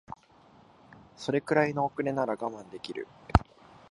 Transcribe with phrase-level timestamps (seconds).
[1.15, 3.07] それぐらいの遅れなら我慢できる